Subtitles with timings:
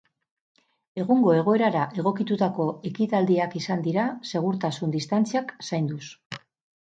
[1.01, 4.05] Egungo egoerara egokitutako ekitaldiak izan dira,
[4.37, 6.05] segurtasun distantziak zainduz.